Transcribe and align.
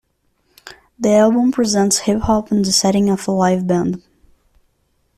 The 0.97 1.11
album 1.11 1.51
presents 1.51 1.99
hip 1.99 2.21
hop 2.21 2.51
in 2.51 2.63
the 2.63 2.71
setting 2.71 3.07
of 3.11 3.27
a 3.27 3.31
live 3.31 3.67
band. 3.67 4.01